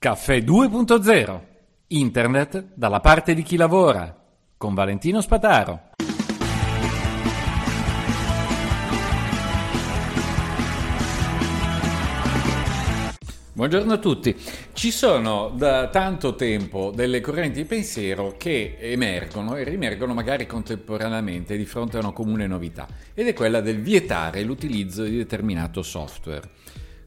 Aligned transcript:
Caffè 0.00 0.36
2.0. 0.38 1.40
Internet 1.88 2.66
dalla 2.74 3.00
parte 3.00 3.34
di 3.34 3.42
chi 3.42 3.56
lavora. 3.56 4.16
Con 4.56 4.72
Valentino 4.72 5.20
Spataro. 5.20 5.90
Buongiorno 13.54 13.92
a 13.92 13.98
tutti. 13.98 14.36
Ci 14.72 14.92
sono 14.92 15.48
da 15.56 15.88
tanto 15.88 16.36
tempo 16.36 16.92
delle 16.94 17.20
correnti 17.20 17.62
di 17.62 17.66
pensiero 17.66 18.36
che 18.38 18.76
emergono 18.78 19.56
e 19.56 19.64
riemergono 19.64 20.14
magari 20.14 20.46
contemporaneamente 20.46 21.56
di 21.56 21.64
fronte 21.64 21.96
a 21.96 22.00
una 22.02 22.12
comune 22.12 22.46
novità 22.46 22.86
ed 23.14 23.26
è 23.26 23.32
quella 23.32 23.60
del 23.60 23.80
vietare 23.80 24.44
l'utilizzo 24.44 25.02
di 25.02 25.16
determinato 25.16 25.82
software. 25.82 26.48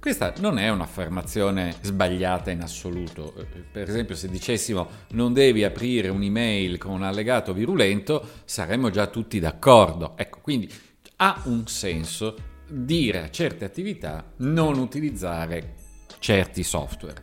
Questa 0.01 0.33
non 0.39 0.57
è 0.57 0.67
un'affermazione 0.67 1.75
sbagliata 1.79 2.49
in 2.49 2.61
assoluto. 2.61 3.35
Per 3.71 3.87
esempio, 3.87 4.15
se 4.15 4.29
dicessimo 4.29 4.89
non 5.11 5.31
devi 5.31 5.63
aprire 5.63 6.09
un'email 6.09 6.79
con 6.79 6.93
un 6.93 7.03
allegato 7.03 7.53
virulento, 7.53 8.27
saremmo 8.43 8.89
già 8.89 9.05
tutti 9.05 9.39
d'accordo. 9.39 10.13
Ecco, 10.17 10.39
quindi 10.41 10.67
ha 11.17 11.43
un 11.45 11.67
senso 11.67 12.35
dire 12.67 13.21
a 13.21 13.29
certe 13.29 13.63
attività 13.63 14.25
non 14.37 14.79
utilizzare 14.79 15.75
certi 16.17 16.63
software. 16.63 17.21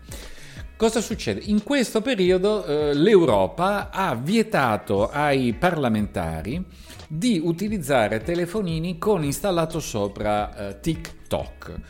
Cosa 0.76 1.00
succede? 1.00 1.40
In 1.46 1.64
questo 1.64 2.00
periodo 2.00 2.64
eh, 2.64 2.94
l'Europa 2.94 3.90
ha 3.90 4.14
vietato 4.14 5.10
ai 5.10 5.52
parlamentari 5.52 6.64
di 7.08 7.40
utilizzare 7.42 8.22
telefonini 8.22 8.98
con 8.98 9.24
installato 9.24 9.80
sopra 9.80 10.68
eh, 10.68 10.78
TikTok. 10.78 11.80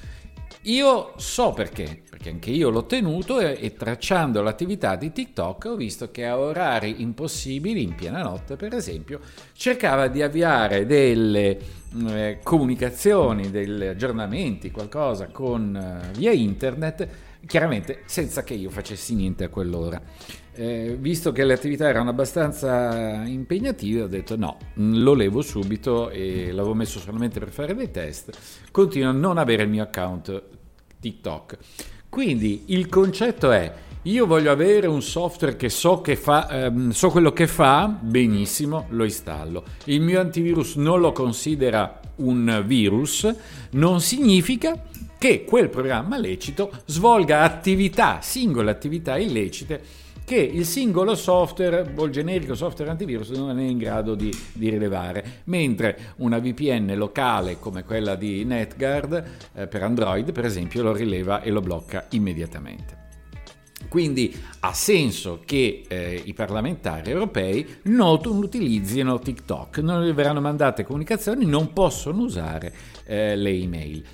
Io 0.69 1.15
so 1.17 1.53
perché, 1.53 2.03
perché 2.11 2.29
anche 2.29 2.51
io 2.51 2.69
l'ho 2.69 2.85
tenuto 2.85 3.41
e, 3.41 3.57
e, 3.59 3.73
tracciando 3.73 4.43
l'attività 4.43 4.97
di 4.97 5.13
TikTok 5.13 5.65
ho 5.65 5.77
visto 5.77 6.11
che 6.11 6.27
a 6.27 6.39
orari 6.39 7.01
impossibili, 7.01 7.83
in 7.83 7.95
piena 7.95 8.23
notte 8.23 8.57
per 8.57 8.75
esempio, 8.75 9.19
cercava 9.55 10.09
di 10.09 10.21
avviare 10.21 10.85
delle 10.85 11.59
eh, 12.07 12.41
comunicazioni, 12.43 13.51
degli 13.51 13.83
aggiornamenti, 13.83 14.71
qualcosa 14.71 15.29
con 15.29 15.75
eh, 15.75 16.19
via 16.19 16.33
internet, 16.33 17.09
chiaramente 17.47 18.03
senza 18.05 18.45
che 18.45 18.53
io 18.53 18.69
facessi 18.69 19.15
niente 19.15 19.45
a 19.45 19.49
quell'ora. 19.49 20.03
Eh, 20.53 20.99
visto 21.01 21.33
che 21.33 21.45
le 21.45 21.55
attività 21.55 21.89
erano 21.89 22.11
abbastanza 22.11 23.23
impegnative, 23.25 24.03
ho 24.03 24.07
detto 24.07 24.37
no, 24.37 24.59
lo 24.75 25.15
levo 25.15 25.41
subito 25.41 26.11
e 26.11 26.53
l'avevo 26.53 26.75
messo 26.75 26.99
solamente 26.99 27.39
per 27.39 27.49
fare 27.49 27.75
dei 27.75 27.91
test. 27.91 28.37
Continuo 28.71 29.09
a 29.09 29.13
non 29.13 29.39
avere 29.39 29.63
il 29.63 29.71
mio 29.71 29.85
account 29.85 30.57
TikTok. 31.01 31.59
Quindi 32.09 32.65
il 32.67 32.89
concetto 32.89 33.51
è 33.51 33.73
io 34.03 34.27
voglio 34.27 34.51
avere 34.51 34.87
un 34.87 35.03
software 35.03 35.57
che 35.57 35.69
so, 35.69 36.01
che 36.01 36.17
fa, 36.17 36.49
ehm, 36.49 36.91
so 36.91 37.11
quello 37.11 37.33
che 37.33 37.47
fa, 37.47 37.89
benissimo, 37.89 38.87
lo 38.91 39.05
installo. 39.05 39.65
Il 39.85 40.01
mio 40.01 40.21
antivirus 40.21 40.77
non 40.77 41.01
lo 41.01 41.13
considera 41.13 42.01
un 42.17 42.63
virus, 42.65 43.31
non 43.73 44.01
significa 44.01 44.81
che 45.19 45.45
quel 45.45 45.69
programma 45.69 46.17
lecito 46.17 46.71
svolga 46.87 47.43
attività, 47.43 48.21
singole 48.23 48.71
attività 48.71 49.19
illecite 49.19 49.83
che 50.29 50.37
il 50.37 50.67
singolo 50.67 51.15
software 51.15 51.91
o 51.97 52.05
il 52.05 52.13
generico 52.13 52.55
software 52.55 52.91
antivirus 52.91 53.31
non 53.31 53.59
è 53.59 53.63
in 53.63 53.79
grado 53.79 54.15
di, 54.15 54.31
di 54.53 54.69
rilevare, 54.69 55.41
mentre 55.45 56.13
una 56.17 56.39
VPN 56.39 56.93
locale 56.97 57.59
come 57.59 57.83
quella 57.83 58.15
di 58.15 58.45
NetGuard 58.45 59.25
eh, 59.55 59.67
per 59.69 59.83
Android, 59.83 60.31
per 60.33 60.45
esempio, 60.45 60.83
lo 60.83 60.93
rileva 60.93 61.41
e 61.41 61.51
lo 61.51 61.63
blocca 61.63 62.09
immediatamente. 62.11 63.07
Quindi 63.89 64.39
ha 64.61 64.75
senso 64.75 65.41
che 65.47 65.85
eh, 65.89 66.23
i 66.23 66.35
parlamentari 66.35 67.11
europei 67.11 67.67
non 67.85 68.21
utilizzino 68.25 69.19
TikTok, 69.19 69.79
non 69.79 70.05
gli 70.05 70.13
verranno 70.13 70.43
mandate 70.43 70.85
comunicazioni, 70.85 71.47
non 71.47 71.73
possono 71.73 72.25
usare 72.25 72.75
eh, 73.07 73.35
le 73.35 73.51
email. 73.51 74.05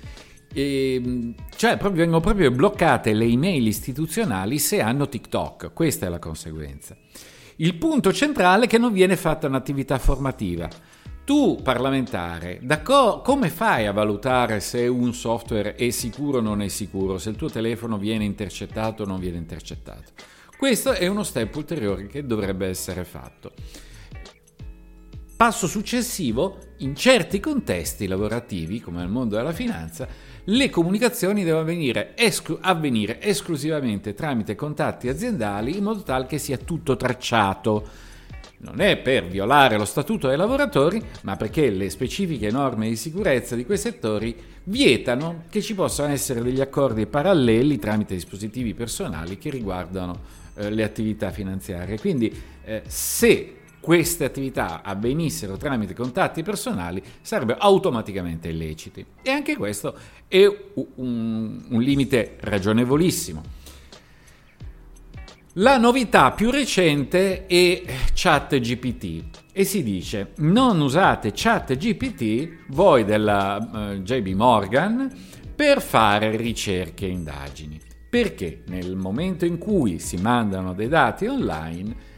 E, 0.55 0.93
ehm, 0.95 1.35
cioè 1.57 1.75
proprio, 1.75 1.99
vengono 1.99 2.21
proprio 2.21 2.49
bloccate 2.49 3.13
le 3.13 3.25
email 3.25 3.67
istituzionali 3.67 4.57
se 4.57 4.79
hanno 4.79 5.09
TikTok, 5.09 5.73
questa 5.73 6.05
è 6.05 6.09
la 6.09 6.19
conseguenza. 6.19 6.95
Il 7.57 7.75
punto 7.75 8.13
centrale 8.13 8.65
è 8.65 8.67
che 8.67 8.77
non 8.77 8.93
viene 8.93 9.17
fatta 9.17 9.47
un'attività 9.47 9.99
formativa. 9.99 10.67
Tu, 11.25 11.59
parlamentare, 11.61 12.61
co- 12.83 13.21
come 13.21 13.49
fai 13.49 13.87
a 13.87 13.91
valutare 13.91 14.59
se 14.59 14.87
un 14.87 15.13
software 15.13 15.75
è 15.75 15.89
sicuro 15.89 16.37
o 16.37 16.41
non 16.41 16.61
è 16.61 16.67
sicuro, 16.67 17.17
se 17.17 17.31
il 17.31 17.35
tuo 17.35 17.49
telefono 17.49 17.97
viene 17.97 18.23
intercettato 18.23 19.03
o 19.03 19.05
non 19.05 19.19
viene 19.19 19.37
intercettato? 19.37 20.11
Questo 20.57 20.91
è 20.91 21.07
uno 21.07 21.23
step 21.23 21.53
ulteriore 21.55 22.07
che 22.07 22.25
dovrebbe 22.25 22.67
essere 22.67 23.03
fatto. 23.03 23.51
Passo 25.35 25.67
successivo, 25.67 26.59
in 26.77 26.95
certi 26.95 27.39
contesti 27.39 28.07
lavorativi, 28.07 28.81
come 28.81 28.99
nel 28.99 29.07
mondo 29.07 29.35
della 29.35 29.53
finanza, 29.53 30.07
le 30.43 30.69
comunicazioni 30.69 31.43
devono 31.43 31.61
avvenire, 31.61 32.15
esclu- 32.15 32.59
avvenire 32.61 33.21
esclusivamente 33.21 34.13
tramite 34.13 34.55
contatti 34.55 35.07
aziendali 35.07 35.77
in 35.77 35.83
modo 35.83 36.03
tale 36.03 36.25
che 36.25 36.37
sia 36.37 36.57
tutto 36.57 36.95
tracciato 36.95 38.03
non 38.65 38.79
è 38.81 38.97
per 38.97 39.27
violare 39.27 39.77
lo 39.77 39.85
statuto 39.85 40.27
dei 40.27 40.37
lavoratori, 40.37 41.01
ma 41.21 41.35
perché 41.35 41.69
le 41.69 41.89
specifiche 41.89 42.49
norme 42.49 42.89
di 42.89 42.95
sicurezza 42.95 43.55
di 43.55 43.65
quei 43.65 43.77
settori 43.77 44.35
vietano 44.63 45.43
che 45.49 45.61
ci 45.61 45.75
possano 45.75 46.11
essere 46.11 46.41
degli 46.41 46.61
accordi 46.61 47.05
paralleli 47.05 47.77
tramite 47.77 48.15
dispositivi 48.15 48.73
personali 48.73 49.37
che 49.37 49.51
riguardano 49.51 50.19
eh, 50.55 50.71
le 50.71 50.83
attività 50.83 51.31
finanziarie. 51.31 51.99
Quindi 51.99 52.33
eh, 52.63 52.81
se 52.87 53.55
queste 53.85 54.23
attività 54.23 54.81
avvenissero 54.81 55.57
tramite 55.57 55.93
contatti 55.93 56.41
personali 56.41 57.03
sarebbero 57.21 57.59
automaticamente 57.59 58.47
illeciti. 58.47 59.05
E 59.21 59.29
anche 59.29 59.55
questo 59.55 59.95
è 60.27 60.43
un, 60.95 61.65
un 61.69 61.81
limite 61.83 62.35
ragionevolissimo. 62.39 63.43
La 65.57 65.77
novità 65.77 66.31
più 66.31 66.49
recente 66.49 67.45
è 67.45 67.83
ChatGPT 68.11 69.23
e 69.51 69.63
si 69.63 69.83
dice 69.83 70.31
non 70.37 70.81
usate 70.81 71.31
ChatGPT 71.31 72.65
voi 72.69 73.05
della 73.05 73.91
eh, 73.91 73.99
JB 73.99 74.29
Morgan 74.29 75.15
per 75.55 75.79
fare 75.79 76.35
ricerche 76.35 77.05
e 77.05 77.09
indagini. 77.09 77.79
Perché 78.09 78.63
nel 78.65 78.95
momento 78.95 79.45
in 79.45 79.59
cui 79.59 79.99
si 79.99 80.17
mandano 80.17 80.73
dei 80.73 80.87
dati 80.87 81.27
online, 81.27 82.13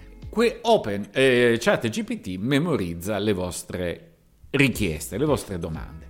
Open, 0.62 1.08
eh, 1.14 1.58
ChatGPT 1.60 2.38
memorizza 2.38 3.18
le 3.18 3.34
vostre 3.34 4.12
richieste, 4.52 5.18
le 5.18 5.26
vostre 5.26 5.58
domande. 5.58 6.06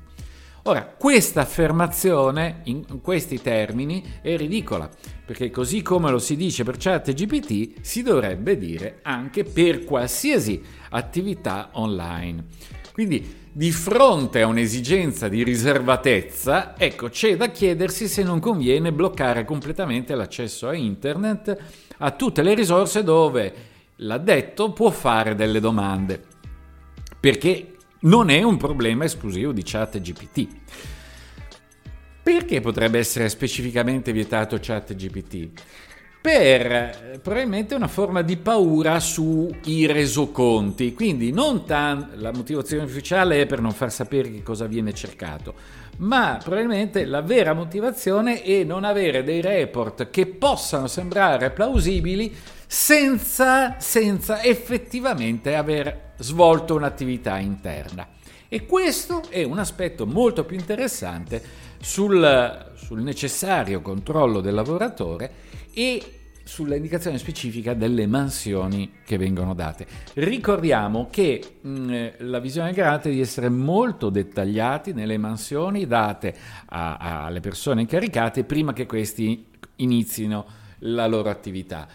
Ora, 0.63 0.83
questa 0.83 1.39
affermazione 1.39 2.59
in 2.63 2.99
questi 3.01 3.41
termini 3.41 4.03
è 4.21 4.35
ridicola, 4.35 4.89
perché 5.25 5.49
così 5.49 5.81
come 5.81 6.11
lo 6.11 6.19
si 6.19 6.35
dice 6.35 6.66
per 6.66 6.75
ChatGPT, 6.78 7.79
si 7.79 8.03
dovrebbe 8.03 8.57
dire 8.57 8.99
anche 9.03 9.46
per 9.46 9.85
qualsiasi 9.85 10.61
attività 10.90 11.69
online. 11.73 12.43
Quindi, 12.91 13.46
di 13.49 13.72
fronte 13.72 14.41
a 14.41 14.47
un'esigenza 14.47 15.29
di 15.29 15.41
riservatezza, 15.41 16.78
ecco, 16.78 17.07
c'è 17.07 17.37
da 17.37 17.49
chiedersi 17.49 18.09
se 18.09 18.23
non 18.23 18.41
conviene 18.41 18.91
bloccare 18.91 19.46
completamente 19.46 20.16
l'accesso 20.16 20.67
a 20.67 20.75
internet 20.75 21.57
a 21.99 22.11
tutte 22.11 22.41
le 22.41 22.53
risorse 22.53 23.03
dove 23.03 23.75
l'addetto 23.97 24.72
può 24.73 24.90
fare 24.90 25.35
delle 25.35 25.59
domande. 25.59 26.23
Perché 27.20 27.78
non 28.02 28.29
è 28.29 28.44
un 28.44 28.58
problema 28.58 29.05
esclusivo 29.05 29.52
di 29.52 29.64
ChatGPT. 29.64 30.47
Perché 32.22 32.59
potrebbe 32.59 32.99
essere 32.99 33.29
specificamente 33.29 34.11
vietato 34.11 34.58
ChatGPT? 34.59 35.61
Per 36.22 37.20
probabilmente 37.23 37.73
una 37.73 37.88
forma 37.88 38.22
di 38.22 38.35
paura 38.35 38.99
sui 38.99 39.85
resoconti, 39.85 40.93
quindi 40.93 41.34
tan- 41.66 42.11
la 42.16 42.34
motivazione 42.34 42.84
ufficiale 42.84 43.41
è 43.41 43.46
per 43.46 43.61
non 43.61 43.72
far 43.72 43.91
sapere 43.91 44.29
che 44.29 44.43
cosa 44.43 44.66
viene 44.66 44.93
cercato, 44.93 45.55
ma 45.97 46.40
probabilmente 46.41 47.05
la 47.05 47.22
vera 47.22 47.53
motivazione 47.53 48.41
è 48.41 48.64
non 48.64 48.84
avere 48.84 49.23
dei 49.23 49.41
report 49.41 50.09
che 50.09 50.28
possano 50.28 50.88
sembrare 50.88 51.52
plausibili 51.52 52.35
senza, 52.67 53.79
senza 53.79 54.44
effettivamente 54.44 55.55
aver 55.55 56.14
svolto 56.17 56.76
un'attività 56.76 57.38
interna. 57.38 58.08
E 58.49 58.66
questo 58.66 59.23
è 59.29 59.44
un 59.44 59.59
aspetto 59.59 60.05
molto 60.05 60.46
più 60.46 60.58
interessante 60.58 61.41
sul, 61.79 62.72
sul 62.76 63.02
necessario 63.02 63.82
controllo 63.82 64.40
del 64.40 64.53
lavoratore 64.53 65.32
e 65.73 66.27
sulla 66.47 66.76
indicazione 66.76 67.17
specifica 67.17 67.73
delle 67.73 68.08
mansioni 68.08 68.94
che 69.05 69.17
vengono 69.17 69.53
date. 69.53 69.85
Ricordiamo 70.14 71.09
che 71.11 71.58
mh, 71.59 72.09
la 72.20 72.40
visione 72.40 72.72
garante 72.72 73.09
di 73.09 73.20
essere 73.20 73.49
molto 73.49 74.09
dettagliati 74.09 74.94
nelle 74.94 75.17
mansioni 75.17 75.85
date 75.85 76.34
alle 76.67 77.41
persone 77.41 77.82
incaricate 77.82 78.46
prima 78.46 78.72
che 78.72 78.85
questi 78.85 79.46
inizino 79.76 80.46
la 80.79 81.05
loro 81.05 81.29
attività. 81.29 81.88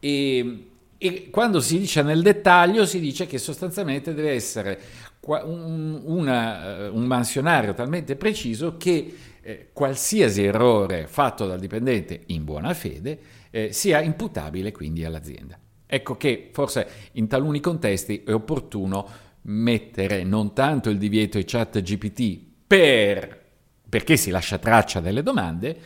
E, 0.00 0.66
e 0.98 1.30
quando 1.30 1.60
si 1.60 1.78
dice 1.78 2.02
nel 2.02 2.22
dettaglio 2.22 2.84
si 2.84 2.98
dice 2.98 3.26
che 3.26 3.38
sostanzialmente 3.38 4.14
deve 4.14 4.32
essere 4.32 4.80
un, 5.26 6.00
una, 6.04 6.78
eh, 6.78 6.88
un 6.88 7.04
mansionario 7.04 7.72
talmente 7.72 8.16
preciso 8.16 8.76
che 8.76 9.14
eh, 9.42 9.68
qualsiasi 9.72 10.44
errore 10.44 11.06
fatto 11.06 11.46
dal 11.46 11.58
dipendente 11.58 12.22
in 12.26 12.44
buona 12.44 12.72
fede 12.74 13.18
eh, 13.50 13.72
sia 13.72 14.00
imputabile 14.00 14.72
quindi 14.72 15.04
all'azienda. 15.04 15.58
Ecco 15.86 16.16
che 16.16 16.50
forse 16.52 16.88
in 17.12 17.26
taluni 17.26 17.60
contesti 17.60 18.22
è 18.24 18.32
opportuno 18.32 19.06
mettere 19.42 20.22
non 20.24 20.54
tanto 20.54 20.88
il 20.88 20.98
divieto 20.98 21.36
ai 21.36 21.44
chat 21.44 21.82
GPT 21.82 22.40
per, 22.66 23.40
perché 23.88 24.16
si 24.16 24.30
lascia 24.30 24.58
traccia 24.58 25.00
delle 25.00 25.22
domande, 25.22 25.76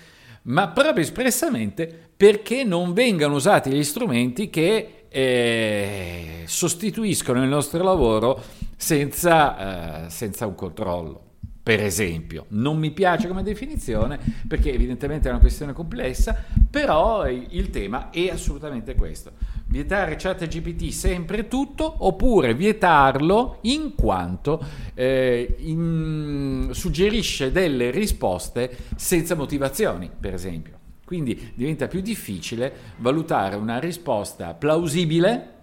ma 0.43 0.69
proprio 0.69 1.03
espressamente 1.03 2.11
perché 2.17 2.63
non 2.63 2.93
vengano 2.93 3.35
usati 3.35 3.71
gli 3.71 3.83
strumenti 3.83 4.49
che 4.49 5.07
eh, 5.09 6.45
sostituiscono 6.47 7.43
il 7.43 7.49
nostro 7.49 7.83
lavoro 7.83 8.41
senza, 8.77 10.05
eh, 10.07 10.11
senza 10.11 10.47
un 10.47 10.55
controllo 10.55 11.23
per 11.67 11.83
esempio. 11.83 12.47
Non 12.51 12.79
mi 12.79 12.93
piace 12.93 13.27
come 13.27 13.43
definizione 13.43 14.21
perché 14.47 14.73
evidentemente 14.73 15.27
è 15.27 15.33
una 15.33 15.41
questione 15.41 15.73
complessa, 15.73 16.45
però 16.71 17.29
il 17.29 17.71
tema 17.71 18.11
è 18.11 18.29
assolutamente 18.29 18.95
questo. 18.95 19.33
Vietare 19.67 20.15
chat 20.15 20.47
GPT 20.47 20.91
sempre 20.91 21.49
tutto 21.49 21.93
oppure 22.07 22.55
vietarlo 22.55 23.59
in 23.63 23.97
quanto 23.97 24.65
eh, 24.95 25.57
in, 25.59 26.69
suggerisce 26.71 27.51
delle 27.51 27.91
risposte 27.91 28.71
senza 28.95 29.35
motivazioni, 29.35 30.09
per 30.21 30.35
esempio. 30.35 30.79
Quindi 31.05 31.51
diventa 31.57 31.89
più 31.89 32.01
difficile 32.01 32.73
valutare 32.99 33.57
una 33.57 33.81
risposta 33.81 34.55
plausibile 34.55 35.55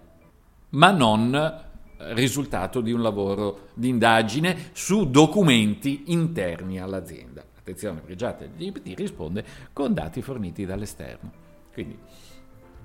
ma 0.68 0.90
non 0.90 1.72
risultato 1.98 2.80
di 2.80 2.92
un 2.92 3.02
lavoro 3.02 3.68
di 3.74 3.88
indagine 3.88 4.70
su 4.72 5.10
documenti 5.10 6.04
interni 6.06 6.80
all'azienda. 6.80 7.44
Attenzione, 7.58 8.00
perché 8.00 8.16
già 8.16 8.36
GPT 8.36 8.96
risponde 8.96 9.44
con 9.72 9.94
dati 9.94 10.20
forniti 10.20 10.66
dall'esterno. 10.66 11.32
Quindi 11.72 11.98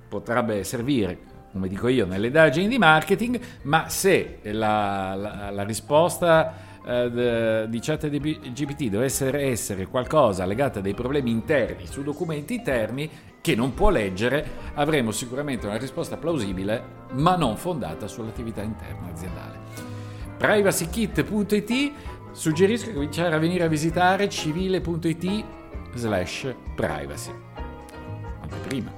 potrebbe 0.08 0.64
servire, 0.64 1.18
come 1.52 1.68
dico 1.68 1.88
io, 1.88 2.06
nelle 2.06 2.28
indagini 2.28 2.68
di 2.68 2.78
marketing, 2.78 3.40
ma 3.64 3.90
se 3.90 4.40
la, 4.44 5.16
la, 5.16 5.50
la 5.50 5.64
risposta 5.64 6.79
eh, 6.90 7.66
di 7.70 7.80
chat 7.80 8.10
GPT 8.10 8.86
dovesse 8.86 9.32
essere 9.38 9.86
qualcosa 9.86 10.46
legato 10.46 10.80
a 10.80 10.82
dei 10.82 10.96
problemi 10.96 11.30
interni 11.30 11.86
su 11.86 12.02
documenti 12.02 12.56
interni 12.56 13.10
che 13.42 13.56
non 13.56 13.74
può 13.74 13.90
leggere, 13.90 14.46
avremo 14.74 15.12
sicuramente 15.12 15.68
una 15.68 15.78
risposta 15.78 16.18
plausibile 16.18 16.98
ma 17.12 17.36
non 17.36 17.58
fondata 17.58 18.08
sull'attività 18.08 18.62
interna 18.64 19.08
aziendale. 19.12 19.60
privacykit.it 20.38 21.92
suggerisco 22.32 22.88
di 22.88 22.94
cominciare 22.94 23.36
a 23.36 23.40
venire 23.40 23.64
a 23.66 23.68
visitare 23.68 24.28
civile.it 24.28 25.46
slash 25.94 26.54
privacy. 26.76 27.32
Anche 28.42 28.58
prima. 28.68 28.92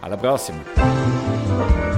Alla 0.00 0.16
prossima! 0.16 1.89